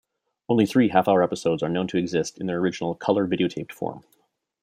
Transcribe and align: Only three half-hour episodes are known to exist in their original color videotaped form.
Only 0.49 0.65
three 0.65 0.89
half-hour 0.89 1.21
episodes 1.21 1.61
are 1.61 1.69
known 1.69 1.85
to 1.89 1.97
exist 1.99 2.39
in 2.39 2.47
their 2.47 2.57
original 2.57 2.95
color 2.95 3.27
videotaped 3.27 3.71
form. 3.71 4.03